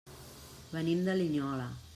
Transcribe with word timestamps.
Venim 0.71 1.05
de 1.09 1.17
Linyola. 1.21 1.73